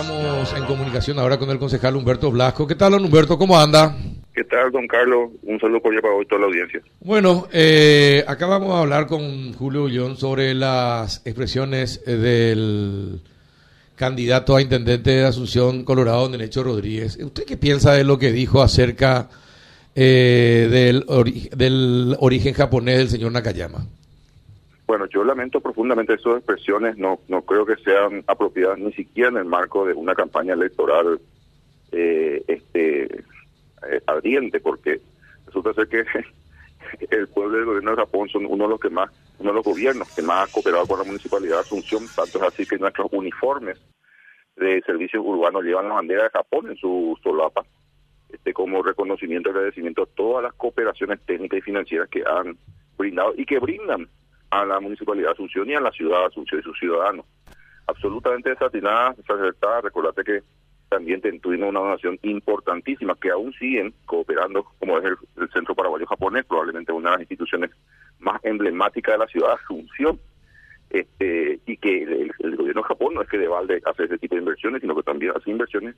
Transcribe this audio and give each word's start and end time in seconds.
estamos 0.00 0.54
en 0.56 0.64
comunicación 0.64 1.18
ahora 1.18 1.38
con 1.38 1.50
el 1.50 1.58
concejal 1.58 1.96
Humberto 1.96 2.30
Blasco. 2.30 2.68
¿Qué 2.68 2.76
tal, 2.76 2.92
don 2.92 3.04
Humberto? 3.04 3.36
¿Cómo 3.36 3.58
anda? 3.58 3.96
¿Qué 4.32 4.44
tal, 4.44 4.70
don 4.70 4.86
Carlos? 4.86 5.30
Un 5.42 5.58
saludo 5.58 5.80
por 5.80 6.00
para 6.00 6.14
hoy 6.14 6.24
toda 6.26 6.42
la 6.42 6.46
audiencia. 6.46 6.80
Bueno, 7.00 7.48
eh, 7.52 8.24
acá 8.28 8.46
vamos 8.46 8.72
a 8.74 8.80
hablar 8.80 9.08
con 9.08 9.52
Julio 9.54 9.82
Ullón 9.82 10.16
sobre 10.16 10.54
las 10.54 11.20
expresiones 11.26 12.04
del 12.04 13.22
candidato 13.96 14.54
a 14.54 14.62
intendente 14.62 15.10
de 15.10 15.24
Asunción, 15.24 15.82
Colorado, 15.82 16.22
don 16.22 16.32
Derecho 16.32 16.62
Rodríguez. 16.62 17.18
¿Usted 17.20 17.42
qué 17.44 17.56
piensa 17.56 17.92
de 17.94 18.04
lo 18.04 18.20
que 18.20 18.30
dijo 18.30 18.62
acerca 18.62 19.28
eh, 19.96 20.68
del, 20.70 21.06
del 21.56 22.16
origen 22.20 22.54
japonés 22.54 22.98
del 22.98 23.08
señor 23.08 23.32
Nakayama? 23.32 23.84
Bueno, 24.88 25.04
yo 25.04 25.22
lamento 25.22 25.60
profundamente 25.60 26.14
esas 26.14 26.38
expresiones, 26.38 26.96
no, 26.96 27.20
no 27.28 27.42
creo 27.42 27.66
que 27.66 27.76
sean 27.76 28.24
apropiadas 28.26 28.78
ni 28.78 28.90
siquiera 28.94 29.28
en 29.28 29.36
el 29.36 29.44
marco 29.44 29.84
de 29.84 29.92
una 29.92 30.14
campaña 30.14 30.54
electoral 30.54 31.20
eh, 31.92 32.42
este 32.48 33.04
eh, 33.04 34.00
ardiente, 34.06 34.60
porque 34.60 35.02
resulta 35.44 35.74
ser 35.74 35.88
que 35.88 36.04
el 37.10 37.28
pueblo 37.28 37.58
del 37.58 37.66
gobierno 37.66 37.90
de 37.90 37.96
Japón 37.98 38.30
son 38.30 38.46
uno 38.46 38.64
de 38.64 38.70
los 38.70 38.80
que 38.80 38.88
más, 38.88 39.10
uno 39.38 39.50
de 39.50 39.56
los 39.56 39.64
gobiernos 39.66 40.08
que 40.16 40.22
más 40.22 40.48
ha 40.48 40.52
cooperado 40.54 40.86
con 40.86 41.00
la 41.00 41.04
municipalidad 41.04 41.56
de 41.56 41.60
Asunción, 41.60 42.04
tanto 42.16 42.38
es 42.38 42.44
así 42.44 42.64
que 42.64 42.78
nuestros 42.78 43.08
uniformes 43.12 43.78
de 44.56 44.80
servicios 44.86 45.22
urbanos 45.22 45.64
llevan 45.64 45.88
la 45.88 45.96
bandera 45.96 46.22
de 46.22 46.30
Japón 46.30 46.70
en 46.70 46.76
su 46.78 47.14
solapa, 47.22 47.62
este 48.30 48.54
como 48.54 48.82
reconocimiento 48.82 49.50
y 49.50 49.52
agradecimiento 49.52 50.04
a 50.04 50.16
todas 50.16 50.44
las 50.44 50.54
cooperaciones 50.54 51.20
técnicas 51.26 51.58
y 51.58 51.62
financieras 51.62 52.08
que 52.08 52.22
han 52.26 52.56
brindado 52.96 53.34
y 53.36 53.44
que 53.44 53.58
brindan 53.58 54.08
a 54.50 54.64
la 54.64 54.80
municipalidad 54.80 55.28
de 55.28 55.32
Asunción 55.32 55.68
y 55.68 55.74
a 55.74 55.80
la 55.80 55.92
ciudad 55.92 56.20
de 56.20 56.26
Asunción 56.26 56.60
y 56.60 56.64
sus 56.64 56.78
ciudadanos. 56.78 57.26
Absolutamente 57.86 58.50
desatinada, 58.50 59.14
desacertada. 59.14 59.80
Recordate 59.82 60.24
que 60.24 60.42
también 60.88 61.20
tuvimos 61.40 61.68
una 61.68 61.80
donación 61.80 62.18
importantísima 62.22 63.14
que 63.20 63.30
aún 63.30 63.52
siguen 63.54 63.92
cooperando, 64.06 64.64
como 64.78 64.98
es 64.98 65.04
el, 65.04 65.50
Centro 65.52 65.74
Paraguayo 65.74 66.06
Japonés, 66.06 66.44
probablemente 66.46 66.92
una 66.92 67.10
de 67.10 67.16
las 67.16 67.22
instituciones 67.22 67.70
más 68.18 68.42
emblemáticas 68.44 69.14
de 69.14 69.18
la 69.18 69.26
ciudad 69.26 69.48
de 69.48 69.54
Asunción. 69.54 70.20
Este, 70.90 71.60
y 71.66 71.76
que 71.76 72.02
el, 72.02 72.56
gobierno 72.56 72.80
de 72.80 72.88
Japón 72.88 73.14
no 73.14 73.20
es 73.20 73.28
que 73.28 73.36
de 73.36 73.46
balde 73.46 73.82
hacer 73.84 74.06
ese 74.06 74.16
tipo 74.16 74.34
de 74.34 74.40
inversiones, 74.40 74.80
sino 74.80 74.96
que 74.96 75.02
también 75.02 75.32
hace 75.36 75.50
inversiones 75.50 75.94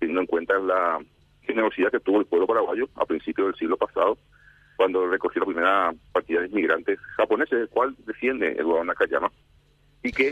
teniendo 0.00 0.22
en 0.22 0.26
cuenta 0.26 0.58
la 0.58 0.98
generosidad 1.42 1.92
que 1.92 2.00
tuvo 2.00 2.18
el 2.18 2.26
pueblo 2.26 2.48
paraguayo 2.48 2.88
a 2.96 3.06
principios 3.06 3.48
del 3.48 3.56
siglo 3.56 3.76
pasado 3.76 4.18
cuando 4.76 5.06
recogió 5.06 5.40
la 5.40 5.46
primera 5.46 5.94
partida 6.12 6.40
de 6.40 6.48
inmigrantes 6.48 6.98
japoneses, 7.16 7.60
el 7.60 7.68
cual 7.68 7.94
defiende 8.06 8.52
Eduardo 8.52 8.84
Nakayama, 8.84 9.30
y 10.02 10.12
que 10.12 10.28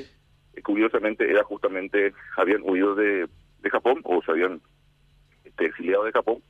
eh, 0.54 0.62
curiosamente 0.62 1.30
era 1.30 1.44
justamente, 1.44 2.12
habían 2.36 2.62
huido 2.62 2.94
de, 2.94 3.28
de 3.62 3.70
Japón 3.70 4.00
o 4.04 4.22
se 4.22 4.32
habían 4.32 4.60
este, 5.44 5.66
exiliado 5.66 6.04
de 6.04 6.12
Japón 6.12 6.42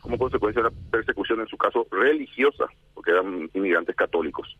como 0.00 0.18
consecuencia 0.18 0.62
de 0.62 0.70
la 0.70 0.76
persecución, 0.90 1.40
en 1.40 1.48
su 1.48 1.56
caso 1.56 1.86
religiosa, 1.90 2.66
porque 2.94 3.10
eran 3.10 3.50
inmigrantes 3.52 3.96
católicos. 3.96 4.56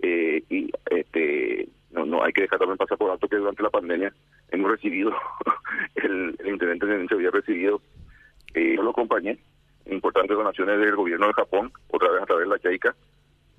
Eh, 0.00 0.44
y 0.48 0.70
este 0.90 1.68
no, 1.90 2.04
no 2.04 2.22
hay 2.22 2.32
que 2.32 2.42
dejar 2.42 2.58
también 2.58 2.76
pasar 2.76 2.98
por 2.98 3.10
alto 3.10 3.28
que 3.28 3.36
durante 3.36 3.62
la 3.62 3.70
pandemia 3.70 4.12
hemos 4.50 4.70
recibido, 4.70 5.12
el, 5.96 6.38
intendente 6.44 6.86
de 6.86 7.06
había 7.10 7.30
recibido, 7.30 7.80
eh, 8.54 8.74
yo 8.76 8.82
lo 8.82 8.90
acompañé, 8.90 9.38
importantes 9.88 10.36
donaciones 10.36 10.78
del 10.78 10.96
gobierno 10.96 11.26
de 11.26 11.32
Japón, 11.34 11.72
otra 11.88 12.10
vez 12.10 12.22
a 12.22 12.26
través 12.26 12.48
de 12.48 12.54
la 12.54 12.70
JICA, 12.70 12.94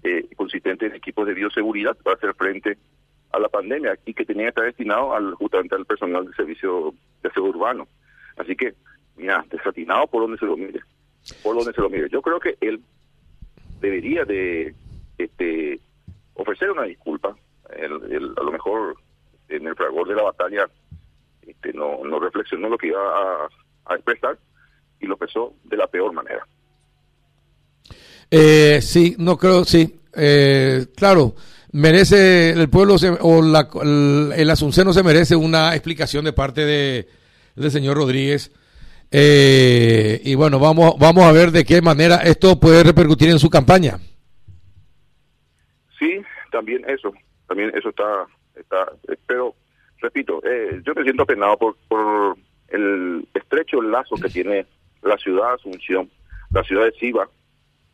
eh, 0.03 0.27
consistente 0.35 0.85
en 0.85 0.95
equipos 0.95 1.27
de 1.27 1.33
bioseguridad 1.33 1.97
para 1.97 2.15
hacer 2.15 2.33
frente 2.35 2.77
a 3.31 3.39
la 3.39 3.49
pandemia 3.49 3.97
y 4.05 4.13
que 4.13 4.25
tenía 4.25 4.45
que 4.45 4.49
estar 4.49 4.63
destinado 4.65 5.13
al, 5.13 5.33
justamente 5.35 5.75
al 5.75 5.85
personal 5.85 6.25
de 6.25 6.33
servicio 6.33 6.93
de 7.21 7.29
aseo 7.29 7.43
urbano. 7.43 7.87
Así 8.37 8.55
que, 8.55 8.73
mira, 9.17 9.45
desatinado 9.49 10.07
por 10.07 10.21
donde 10.21 10.37
se 10.37 10.45
lo 10.45 10.55
mire, 10.55 10.79
por 11.43 11.55
donde 11.55 11.73
se 11.73 11.81
lo 11.81 11.89
mire. 11.89 12.09
Yo 12.09 12.21
creo 12.21 12.39
que 12.39 12.57
él 12.61 12.81
debería 13.81 14.25
de 14.25 14.73
este, 15.17 15.79
ofrecer 16.33 16.71
una 16.71 16.83
disculpa. 16.83 17.35
a 17.69 17.87
lo 18.43 18.51
mejor 18.51 18.95
en 19.49 19.67
el 19.67 19.75
fragor 19.75 20.07
de 20.07 20.15
la 20.15 20.23
batalla 20.23 20.69
este, 21.41 21.73
no, 21.73 22.03
no 22.05 22.19
reflexionó 22.19 22.69
lo 22.69 22.77
que 22.77 22.87
iba 22.87 23.01
a, 23.01 23.49
a 23.85 23.95
expresar 23.95 24.37
y 24.99 25.07
lo 25.07 25.17
pesó 25.17 25.53
de 25.63 25.77
la 25.77 25.87
peor 25.87 26.13
manera. 26.13 26.45
Eh, 28.31 28.79
sí, 28.81 29.15
no 29.17 29.37
creo, 29.37 29.65
sí. 29.65 29.99
Eh, 30.15 30.87
claro, 30.95 31.35
merece 31.71 32.51
el 32.51 32.69
pueblo 32.69 32.95
o 33.21 33.41
la, 33.41 33.67
el, 33.81 34.33
el 34.35 34.47
no 34.47 34.93
se 34.93 35.03
merece 35.03 35.35
una 35.35 35.73
explicación 35.75 36.25
de 36.25 36.33
parte 36.33 36.65
de, 36.65 37.07
del 37.55 37.71
señor 37.71 37.97
Rodríguez. 37.97 38.51
Eh, 39.11 40.21
y 40.23 40.35
bueno, 40.35 40.59
vamos, 40.59 40.95
vamos 40.99 41.23
a 41.23 41.31
ver 41.31 41.51
de 41.51 41.65
qué 41.65 41.81
manera 41.81 42.17
esto 42.17 42.59
puede 42.59 42.83
repercutir 42.83 43.29
en 43.29 43.39
su 43.39 43.49
campaña. 43.49 43.97
Sí, 45.97 46.21
también 46.51 46.87
eso, 46.87 47.11
también 47.47 47.71
eso 47.75 47.89
está, 47.89 48.27
está 48.55 48.91
pero 49.25 49.55
repito, 49.99 50.41
eh, 50.45 50.81
yo 50.85 50.93
me 50.93 51.03
siento 51.03 51.23
apenado 51.23 51.57
por, 51.57 51.75
por 51.87 52.37
el 52.69 53.27
estrecho 53.33 53.81
lazo 53.81 54.15
que 54.15 54.29
tiene 54.29 54.65
la 55.01 55.17
ciudad 55.17 55.49
de 55.49 55.53
Asunción, 55.55 56.09
la 56.51 56.63
ciudad 56.63 56.85
de 56.85 56.91
Siva, 56.93 57.29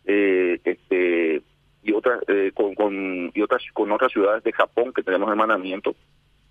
eh, 0.06 0.60
este 0.64 1.42
y 1.84 1.92
otras 1.94 2.20
eh, 2.28 2.52
con, 2.54 3.32
otras 3.42 3.64
con 3.74 3.92
otras 3.92 4.12
ciudades 4.12 4.44
de 4.44 4.52
Japón 4.52 4.92
que 4.94 5.04
tenemos 5.04 5.30
hermanamiento 5.30 5.96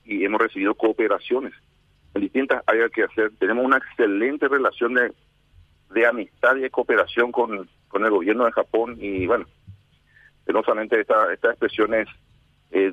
y 0.04 0.24
hemos 0.24 0.40
recibido 0.40 0.74
cooperaciones 0.74 1.52
en 2.14 2.22
distintas 2.22 2.62
áreas 2.66 2.90
que 2.90 3.02
hacer. 3.02 3.32
Tenemos 3.38 3.64
una 3.64 3.78
excelente 3.78 4.46
relación 4.46 4.94
de, 4.94 6.06
amistad 6.06 6.56
y 6.56 6.60
de 6.60 6.70
cooperación 6.70 7.32
con, 7.32 7.68
con 7.88 8.04
el 8.04 8.10
gobierno 8.10 8.44
de 8.44 8.52
Japón 8.52 8.96
y 9.00 9.26
bueno, 9.26 9.46
penosamente 10.44 11.00
esta, 11.00 11.32
estas 11.32 11.52
expresiones 11.52 12.06
eh, 12.70 12.92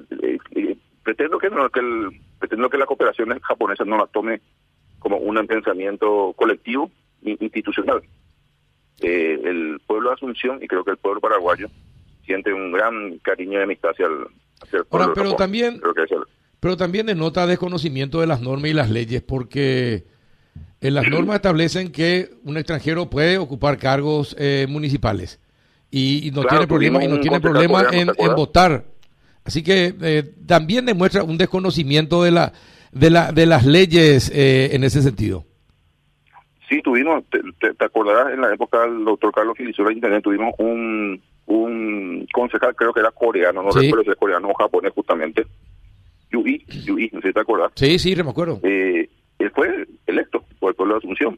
eh, 0.55 0.77
pretendo 1.03 1.38
que 1.38 1.50
no 1.50 1.69
que 1.69 1.79
el, 1.79 2.21
pretendo 2.39 2.69
que 2.69 2.77
la 2.77 2.85
cooperación 2.85 3.39
japonesa 3.39 3.83
no 3.85 3.97
la 3.97 4.07
tome 4.07 4.41
como 5.00 5.17
un 5.17 5.35
pensamiento 5.47 6.33
colectivo 6.35 6.91
institucional. 7.23 8.01
Eh, 9.01 9.39
el 9.43 9.81
pueblo 9.87 10.09
de 10.09 10.15
Asunción 10.15 10.59
y 10.61 10.67
creo 10.67 10.83
que 10.83 10.91
el 10.91 10.97
pueblo 10.97 11.19
paraguayo 11.19 11.67
siente 12.23 12.53
un 12.53 12.71
gran 12.71 13.17
cariño 13.19 13.59
y 13.59 13.63
amistad 13.63 13.91
hacia 13.91 14.05
el, 14.05 14.85
pueblo 14.85 15.13
pero 15.15 15.33
también 15.33 15.81
pero 16.59 16.77
también 16.77 17.07
denota 17.07 17.47
desconocimiento 17.47 18.21
de 18.21 18.27
las 18.27 18.41
normas 18.41 18.69
y 18.69 18.73
las 18.75 18.91
leyes 18.91 19.23
porque 19.23 20.05
en 20.81 20.93
las 20.93 21.07
normas 21.07 21.37
establecen 21.37 21.91
que 21.91 22.29
un 22.43 22.57
extranjero 22.57 23.09
puede 23.09 23.39
ocupar 23.39 23.79
cargos 23.79 24.35
eh, 24.38 24.67
municipales 24.69 25.39
y, 25.89 26.29
no 26.35 26.43
tiene 26.43 26.67
problema 26.67 27.03
y 27.03 27.07
no 27.07 27.19
tiene 27.19 27.41
problema 27.41 27.85
en, 27.91 28.11
votar. 28.35 28.85
Así 29.43 29.63
que 29.63 29.95
eh, 29.99 30.31
también 30.45 30.85
demuestra 30.85 31.23
un 31.23 31.39
desconocimiento 31.39 32.21
de 32.21 32.31
la 32.31 32.53
de 32.91 33.09
la 33.09 33.31
de 33.31 33.47
las 33.47 33.65
leyes 33.65 34.31
en 34.31 34.83
ese 34.83 35.01
sentido 35.01 35.47
Sí, 36.71 36.81
tuvimos, 36.81 37.25
te, 37.29 37.83
acordarás, 37.83 38.33
en 38.33 38.39
la 38.39 38.53
época 38.53 38.79
del 38.83 39.03
doctor 39.03 39.33
Carlos 39.33 39.57
Filisura 39.57 39.91
Internet, 39.91 40.23
tuvimos 40.23 40.53
un, 40.57 41.21
un 41.47 42.25
concejal, 42.31 42.73
creo 42.77 42.93
que 42.93 43.01
era 43.01 43.11
coreano, 43.11 43.61
no 43.61 43.71
recuerdo 43.71 44.05
si 44.05 44.11
es 44.11 44.15
coreano 44.15 44.47
o 44.47 44.53
japonés 44.53 44.93
justamente, 44.95 45.45
Yui, 46.31 46.63
Yui, 46.85 47.09
no 47.11 47.19
sé 47.19 47.27
si 47.27 47.33
te 47.33 47.41
acuerdas. 47.41 47.73
Sí, 47.75 47.99
sí, 47.99 48.15
me 48.15 48.29
acuerdo. 48.29 48.61
Eh, 48.63 49.09
él 49.39 49.51
fue 49.53 49.85
electo 50.07 50.45
por 50.61 50.69
el 50.69 50.75
pueblo 50.77 50.93
de 50.93 50.99
Asunción. 50.99 51.37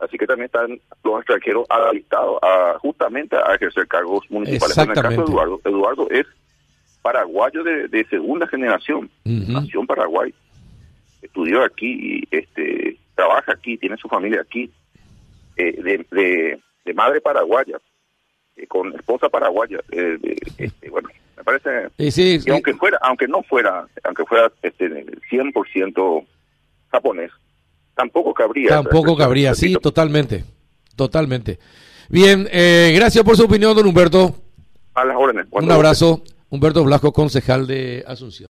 Así 0.00 0.18
que 0.18 0.26
también 0.26 0.46
están 0.46 0.80
los 1.04 1.18
extranjeros 1.20 1.64
habilitados 1.70 2.40
a, 2.42 2.76
justamente 2.80 3.36
a 3.36 3.54
ejercer 3.54 3.86
cargos 3.86 4.28
municipales. 4.28 4.76
En 4.76 4.90
el 4.90 4.94
caso 4.96 5.22
de 5.22 5.30
Eduardo, 5.30 5.60
Eduardo 5.64 6.08
es 6.10 6.26
paraguayo 7.00 7.62
de, 7.62 8.04
segunda 8.10 8.48
generación, 8.48 9.08
nación 9.24 9.86
Paraguay. 9.86 10.34
Estudió 11.22 11.62
aquí 11.62 12.24
y 12.32 12.36
este 12.36 12.91
aquí, 13.62 13.78
tiene 13.78 13.96
su 13.96 14.08
familia 14.08 14.40
aquí, 14.40 14.70
eh, 15.56 16.04
de, 16.10 16.58
de, 16.84 16.94
madre 16.94 17.20
paraguaya, 17.20 17.78
eh, 18.56 18.66
con 18.66 18.92
esposa 18.94 19.28
paraguaya. 19.28 19.78
Eh, 19.92 20.18
este, 20.58 20.90
bueno, 20.90 21.08
me 21.36 21.44
parece 21.44 21.88
que 21.96 22.50
aunque 22.50 22.74
fuera, 22.74 22.98
aunque 23.02 23.28
no 23.28 23.42
fuera, 23.44 23.86
aunque 24.02 24.24
fuera 24.24 24.50
este 24.62 24.88
100% 25.30 26.26
japonés, 26.90 27.30
tampoco 27.94 28.34
cabría. 28.34 28.70
Tampoco 28.70 29.16
cabría, 29.16 29.54
sí, 29.54 29.74
totalmente, 29.74 30.44
totalmente. 30.96 31.58
Bien, 32.08 32.48
gracias 32.52 33.24
por 33.24 33.36
su 33.36 33.44
opinión, 33.44 33.76
don 33.76 33.86
Humberto. 33.86 34.34
A 34.94 35.04
las 35.04 35.16
órdenes. 35.16 35.46
Un 35.50 35.70
abrazo. 35.70 36.22
Humberto 36.50 36.84
Blasco, 36.84 37.14
concejal 37.14 37.66
de 37.66 38.04
Asunción. 38.06 38.40